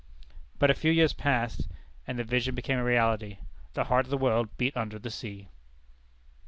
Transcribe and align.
But 0.57 0.71
a 0.71 0.73
few 0.73 0.91
years 0.91 1.13
passed, 1.13 1.67
and 2.07 2.17
the 2.17 2.23
vision 2.23 2.55
became 2.55 2.79
a 2.79 2.83
reality. 2.83 3.37
The 3.75 3.83
heart 3.83 4.07
of 4.07 4.09
the 4.09 4.17
world 4.17 4.49
beat 4.57 4.75
under 4.75 4.97
the 4.97 5.11
sea. 5.11 5.49